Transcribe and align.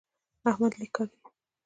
احمد 0.49 0.71
لیک 0.79 0.91
کاږي. 0.95 1.17